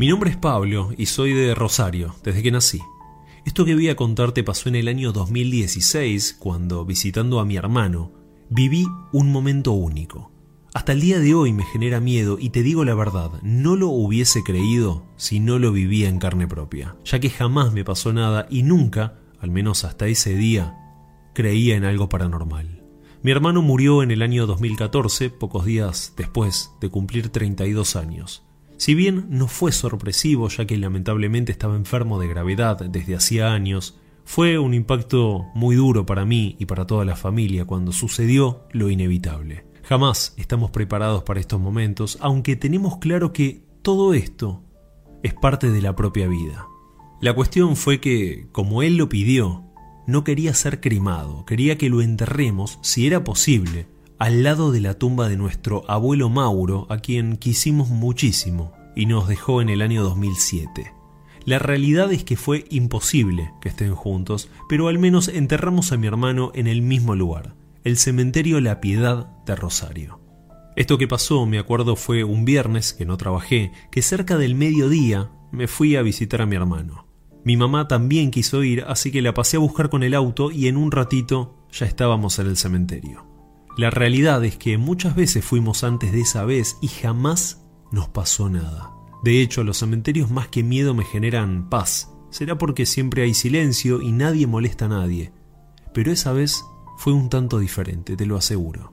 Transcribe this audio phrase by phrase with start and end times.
[0.00, 2.80] Mi nombre es Pablo y soy de Rosario, desde que nací.
[3.44, 8.10] Esto que voy a contarte pasó en el año 2016, cuando, visitando a mi hermano,
[8.48, 10.32] viví un momento único.
[10.72, 13.88] Hasta el día de hoy me genera miedo y te digo la verdad, no lo
[13.88, 18.46] hubiese creído si no lo vivía en carne propia, ya que jamás me pasó nada
[18.48, 20.78] y nunca, al menos hasta ese día,
[21.34, 22.84] creía en algo paranormal.
[23.22, 28.49] Mi hermano murió en el año 2014, pocos días después de cumplir 32 años.
[28.80, 33.98] Si bien no fue sorpresivo, ya que lamentablemente estaba enfermo de gravedad desde hacía años,
[34.24, 38.88] fue un impacto muy duro para mí y para toda la familia cuando sucedió lo
[38.88, 39.66] inevitable.
[39.82, 44.62] Jamás estamos preparados para estos momentos, aunque tenemos claro que todo esto
[45.22, 46.66] es parte de la propia vida.
[47.20, 49.62] La cuestión fue que, como él lo pidió,
[50.06, 53.88] no quería ser cremado, quería que lo enterremos, si era posible,
[54.20, 59.26] al lado de la tumba de nuestro abuelo Mauro, a quien quisimos muchísimo y nos
[59.26, 60.92] dejó en el año 2007.
[61.46, 66.06] La realidad es que fue imposible que estén juntos, pero al menos enterramos a mi
[66.06, 70.20] hermano en el mismo lugar el cementerio La Piedad de Rosario.
[70.76, 75.30] Esto que pasó, me acuerdo, fue un viernes que no trabajé, que cerca del mediodía
[75.50, 77.06] me fui a visitar a mi hermano.
[77.42, 80.68] Mi mamá también quiso ir, así que la pasé a buscar con el auto y
[80.68, 83.29] en un ratito ya estábamos en el cementerio.
[83.80, 88.50] La realidad es que muchas veces fuimos antes de esa vez y jamás nos pasó
[88.50, 88.92] nada.
[89.24, 92.12] De hecho, los cementerios más que miedo me generan paz.
[92.28, 95.32] Será porque siempre hay silencio y nadie molesta a nadie.
[95.94, 96.62] Pero esa vez
[96.98, 98.92] fue un tanto diferente, te lo aseguro.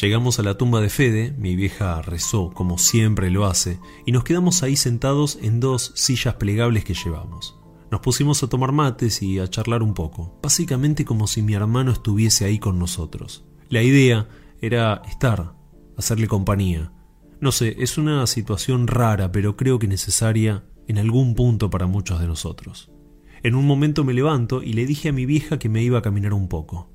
[0.00, 4.24] Llegamos a la tumba de Fede, mi vieja rezó como siempre lo hace, y nos
[4.24, 7.60] quedamos ahí sentados en dos sillas plegables que llevamos.
[7.90, 11.92] Nos pusimos a tomar mates y a charlar un poco, básicamente como si mi hermano
[11.92, 13.44] estuviese ahí con nosotros.
[13.72, 14.28] La idea
[14.60, 15.54] era estar,
[15.96, 16.92] hacerle compañía.
[17.40, 22.20] No sé, es una situación rara, pero creo que necesaria en algún punto para muchos
[22.20, 22.90] de nosotros.
[23.42, 26.02] En un momento me levanto y le dije a mi vieja que me iba a
[26.02, 26.90] caminar un poco.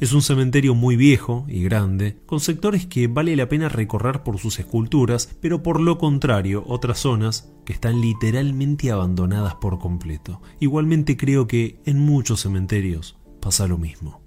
[0.00, 4.38] Es un cementerio muy viejo y grande, con sectores que vale la pena recorrer por
[4.38, 10.42] sus esculturas, pero por lo contrario otras zonas que están literalmente abandonadas por completo.
[10.58, 14.25] Igualmente creo que en muchos cementerios pasa lo mismo.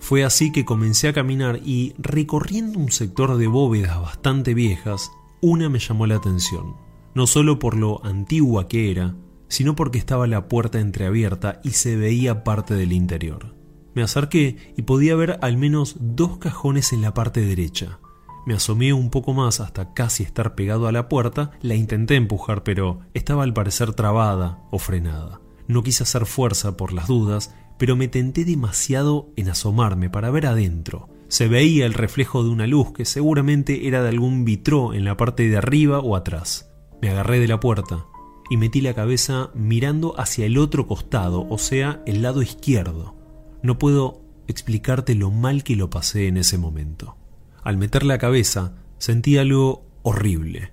[0.00, 5.68] Fue así que comencé a caminar y recorriendo un sector de bóvedas bastante viejas, una
[5.68, 6.74] me llamó la atención,
[7.14, 9.14] no solo por lo antigua que era,
[9.48, 13.54] sino porque estaba la puerta entreabierta y se veía parte del interior.
[13.94, 17.98] Me acerqué y podía ver al menos dos cajones en la parte derecha.
[18.46, 22.62] Me asomé un poco más hasta casi estar pegado a la puerta, la intenté empujar
[22.62, 25.40] pero estaba al parecer trabada o frenada.
[25.66, 30.44] No quise hacer fuerza por las dudas, pero me tenté demasiado en asomarme para ver
[30.44, 31.08] adentro.
[31.28, 35.16] Se veía el reflejo de una luz que seguramente era de algún vitró en la
[35.16, 36.70] parte de arriba o atrás.
[37.00, 38.04] Me agarré de la puerta
[38.50, 43.16] y metí la cabeza mirando hacia el otro costado, o sea, el lado izquierdo.
[43.62, 47.16] No puedo explicarte lo mal que lo pasé en ese momento.
[47.62, 50.70] Al meter la cabeza sentí algo horrible.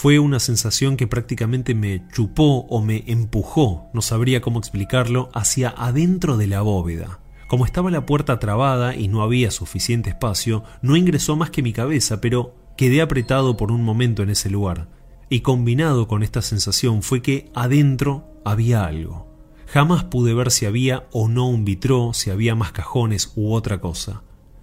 [0.00, 5.70] Fue una sensación que prácticamente me chupó o me empujó, no sabría cómo explicarlo, hacia
[5.76, 7.18] adentro de la bóveda.
[7.48, 11.72] Como estaba la puerta trabada y no había suficiente espacio, no ingresó más que mi
[11.72, 14.86] cabeza, pero quedé apretado por un momento en ese lugar.
[15.30, 19.26] Y combinado con esta sensación fue que adentro había algo.
[19.66, 23.80] Jamás pude ver si había o no un vitró, si había más cajones u otra
[23.80, 24.22] cosa.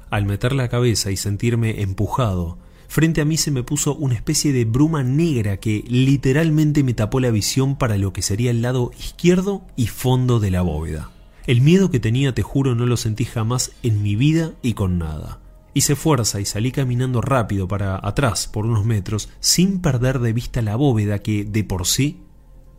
[0.10, 2.58] Al meter la cabeza y sentirme empujado,
[2.88, 7.20] frente a mí se me puso una especie de bruma negra que literalmente me tapó
[7.20, 11.12] la visión para lo que sería el lado izquierdo y fondo de la bóveda.
[11.48, 14.98] El miedo que tenía, te juro, no lo sentí jamás en mi vida y con
[14.98, 15.40] nada.
[15.76, 20.62] Hice fuerza y salí caminando rápido para atrás por unos metros sin perder de vista
[20.62, 22.22] la bóveda que, de por sí,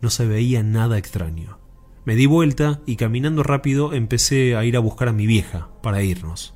[0.01, 1.59] no se veía nada extraño.
[2.05, 6.01] Me di vuelta y caminando rápido empecé a ir a buscar a mi vieja para
[6.03, 6.53] irnos.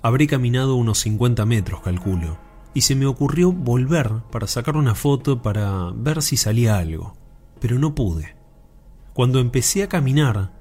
[0.00, 2.38] Habré caminado unos 50 metros, calculo,
[2.74, 7.14] y se me ocurrió volver para sacar una foto para ver si salía algo,
[7.60, 8.34] pero no pude.
[9.12, 10.52] Cuando empecé a caminar,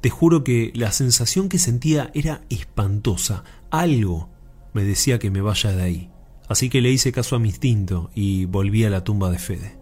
[0.00, 3.44] te juro que la sensación que sentía era espantosa.
[3.70, 4.30] Algo
[4.72, 6.10] me decía que me vaya de ahí.
[6.48, 9.78] Así que le hice caso a mi instinto y volví a la tumba de Fede.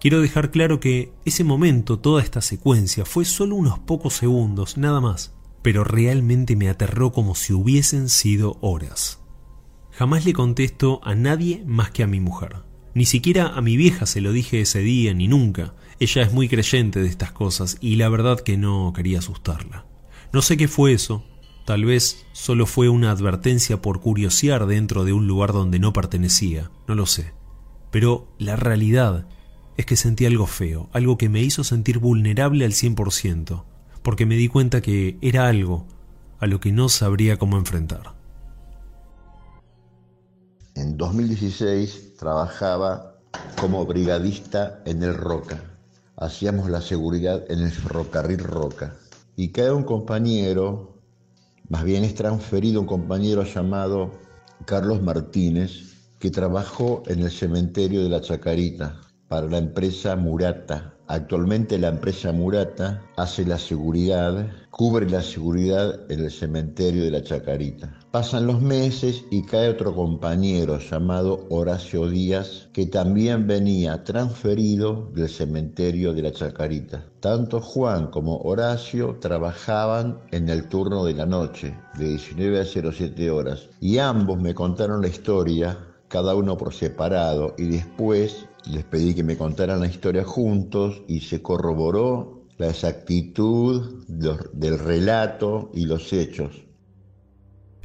[0.00, 5.00] Quiero dejar claro que ese momento, toda esta secuencia, fue solo unos pocos segundos, nada
[5.00, 9.18] más, pero realmente me aterró como si hubiesen sido horas.
[9.96, 12.56] Jamás le contesto a nadie más que a mi mujer.
[12.92, 15.74] Ni siquiera a mi vieja se lo dije ese día, ni nunca.
[15.98, 19.86] Ella es muy creyente de estas cosas y la verdad que no quería asustarla.
[20.34, 21.24] No sé qué fue eso,
[21.64, 26.70] tal vez solo fue una advertencia por curiosear dentro de un lugar donde no pertenecía,
[26.86, 27.32] no lo sé.
[27.90, 29.26] Pero la realidad
[29.78, 33.64] es que sentí algo feo, algo que me hizo sentir vulnerable al 100%,
[34.02, 35.86] porque me di cuenta que era algo
[36.38, 38.15] a lo que no sabría cómo enfrentar.
[40.76, 43.16] En 2016 trabajaba
[43.58, 45.58] como brigadista en el Roca.
[46.18, 48.94] Hacíamos la seguridad en el ferrocarril Roca.
[49.36, 50.98] Y cae un compañero,
[51.70, 54.12] más bien es transferido un compañero llamado
[54.66, 60.95] Carlos Martínez, que trabajó en el cementerio de la Chacarita para la empresa Murata.
[61.08, 67.22] Actualmente la empresa Murata hace la seguridad, cubre la seguridad en el cementerio de la
[67.22, 67.96] Chacarita.
[68.10, 75.28] Pasan los meses y cae otro compañero llamado Horacio Díaz, que también venía transferido del
[75.28, 77.04] cementerio de la Chacarita.
[77.20, 83.30] Tanto Juan como Horacio trabajaban en el turno de la noche, de 19 a 07
[83.30, 89.14] horas, y ambos me contaron la historia cada uno por separado, y después les pedí
[89.14, 96.12] que me contaran la historia juntos y se corroboró la exactitud del relato y los
[96.12, 96.66] hechos.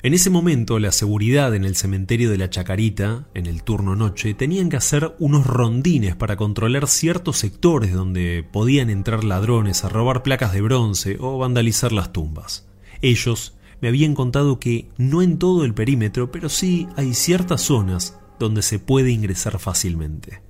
[0.03, 4.33] En ese momento, la seguridad en el cementerio de la Chacarita, en el turno noche,
[4.33, 10.23] tenían que hacer unos rondines para controlar ciertos sectores donde podían entrar ladrones a robar
[10.23, 12.68] placas de bronce o vandalizar las tumbas.
[13.03, 18.19] Ellos me habían contado que no en todo el perímetro, pero sí hay ciertas zonas
[18.39, 20.42] donde se puede ingresar fácilmente.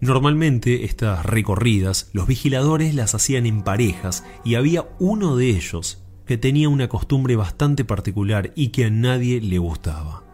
[0.00, 6.36] Normalmente estas recorridas los vigiladores las hacían en parejas y había uno de ellos que
[6.36, 10.24] tenía una costumbre bastante particular y que a nadie le gustaba.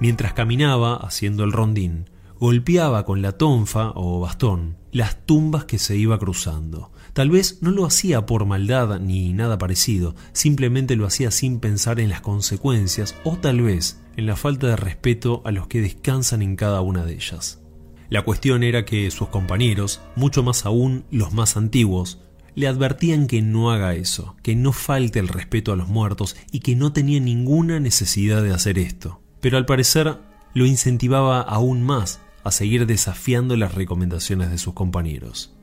[0.00, 5.96] Mientras caminaba haciendo el rondín, golpeaba con la tonfa o bastón las tumbas que se
[5.96, 6.90] iba cruzando.
[7.20, 12.00] Tal vez no lo hacía por maldad ni nada parecido, simplemente lo hacía sin pensar
[12.00, 16.40] en las consecuencias o tal vez en la falta de respeto a los que descansan
[16.40, 17.60] en cada una de ellas.
[18.08, 22.22] La cuestión era que sus compañeros, mucho más aún los más antiguos,
[22.54, 26.60] le advertían que no haga eso, que no falte el respeto a los muertos y
[26.60, 29.20] que no tenía ninguna necesidad de hacer esto.
[29.42, 30.16] Pero al parecer
[30.54, 35.54] lo incentivaba aún más a seguir desafiando las recomendaciones de sus compañeros.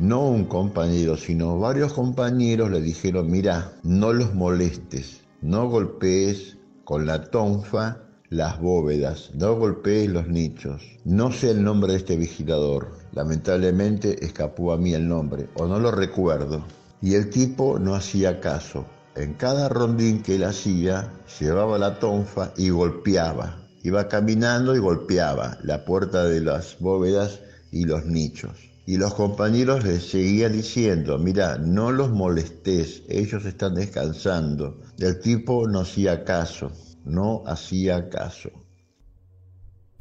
[0.00, 7.04] No un compañero, sino varios compañeros le dijeron, mira, no los molestes, no golpees con
[7.04, 7.98] la tonfa
[8.30, 10.80] las bóvedas, no golpees los nichos.
[11.04, 15.78] No sé el nombre de este vigilador, lamentablemente escapó a mí el nombre, o no
[15.78, 16.64] lo recuerdo.
[17.02, 18.86] Y el tipo no hacía caso.
[19.16, 23.58] En cada rondín que él hacía, llevaba la tonfa y golpeaba.
[23.82, 28.69] Iba caminando y golpeaba la puerta de las bóvedas y los nichos.
[28.90, 34.80] Y los compañeros le seguían diciendo, mira, no los molestes, ellos están descansando.
[34.98, 36.72] El tipo no hacía caso
[37.04, 38.50] no hacía caso.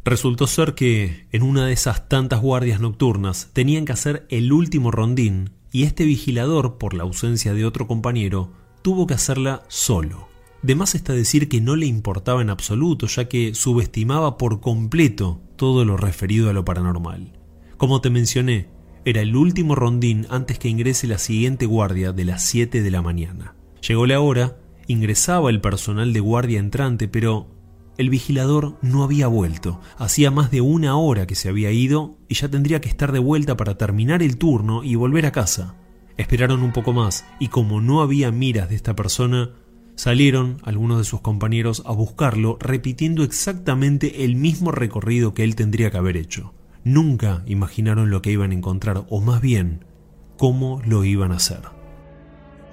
[0.04, 4.92] Resultó ser que, en una de esas tantas guardias nocturnas, tenían que hacer el último
[4.92, 10.30] rondín y este vigilador, por la ausencia de otro compañero, tuvo que hacerla solo.
[10.64, 15.42] De más está decir que no le importaba en absoluto, ya que subestimaba por completo
[15.58, 17.38] todo lo referido a lo paranormal.
[17.78, 18.68] Como te mencioné,
[19.06, 23.01] era el último rondín antes que ingrese la siguiente guardia de las 7 de la
[23.01, 23.56] mañana.
[23.81, 24.57] Llegó la hora
[24.90, 27.48] ingresaba el personal de guardia entrante, pero
[27.98, 29.80] el vigilador no había vuelto.
[29.98, 33.19] Hacía más de una hora que se había ido y ya tendría que estar de
[33.19, 35.76] vuelta para terminar el turno y volver a casa.
[36.18, 39.52] Esperaron un poco más y como no había miras de esta persona,
[39.95, 45.92] salieron algunos de sus compañeros a buscarlo repitiendo exactamente el mismo recorrido que él tendría
[45.92, 46.54] que haber hecho.
[46.83, 49.86] Nunca imaginaron lo que iban a encontrar o más bien
[50.38, 51.59] cómo lo iban a hacer.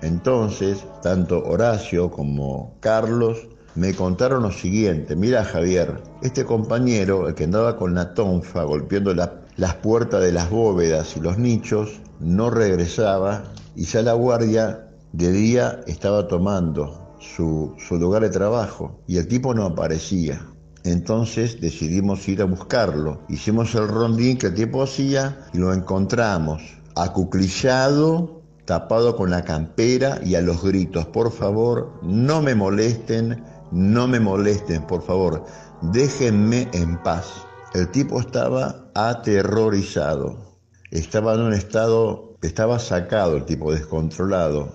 [0.02, 7.44] Entonces, tanto Horacio como Carlos me contaron lo siguiente, mira Javier, este compañero, el que
[7.44, 13.44] andaba con la tonfa golpeando las puertas de las bóvedas y los nichos, no regresaba
[13.74, 19.28] y ya la guardia de día estaba tomando su, su lugar de trabajo y el
[19.28, 20.46] tipo no aparecía.
[20.86, 23.20] Entonces decidimos ir a buscarlo.
[23.28, 26.62] Hicimos el rondín que el tipo hacía y lo encontramos
[26.94, 34.08] acuclillado tapado con la campera y a los gritos, por favor, no me molesten, no
[34.08, 35.44] me molesten, por favor,
[35.82, 37.46] déjenme en paz.
[37.74, 40.56] El tipo estaba aterrorizado,
[40.90, 44.72] estaba en un estado, estaba sacado el tipo, descontrolado,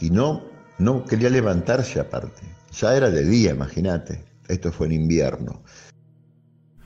[0.00, 0.42] y no,
[0.78, 2.42] no quería levantarse aparte.
[2.72, 5.62] Ya era de día, imagínate, esto fue en invierno.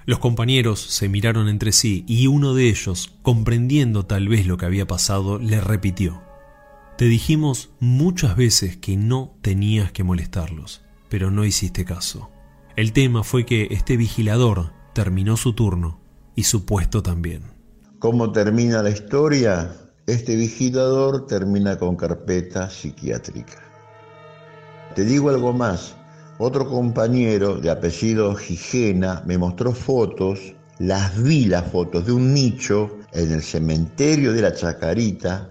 [0.05, 4.67] Los compañeros se miraron entre sí y uno de ellos, comprendiendo tal vez lo que
[4.67, 6.23] había pasado, le repitió.
[6.97, 12.31] Te dijimos muchas veces que no tenías que molestarlos, pero no hiciste caso.
[12.77, 16.01] El tema fue que este vigilador terminó su turno
[16.37, 17.43] y su puesto también.
[17.99, 19.75] ¿Cómo termina la historia?
[20.07, 23.61] Este vigitador termina con carpeta psiquiátrica.
[24.95, 25.96] Te digo algo más.
[26.39, 32.91] Otro compañero de apellido Gigena me mostró fotos, las vi las fotos de un nicho
[33.13, 35.51] en el cementerio de la Chacarita.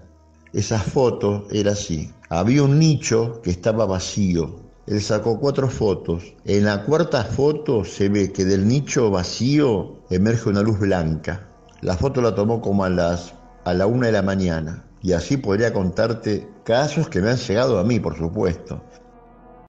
[0.52, 2.12] Esa foto era así.
[2.28, 4.60] Había un nicho que estaba vacío.
[4.86, 6.22] Él sacó cuatro fotos.
[6.44, 11.48] En la cuarta foto se ve que del nicho vacío emerge una luz blanca.
[11.80, 14.84] La foto la tomó como a las a la una de la mañana.
[15.02, 18.80] Y así podría contarte casos que me han llegado a mí, por supuesto.